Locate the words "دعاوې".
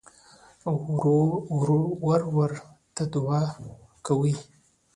3.13-3.69